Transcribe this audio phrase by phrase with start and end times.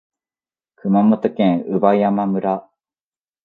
[0.77, 2.67] 熊本県産山村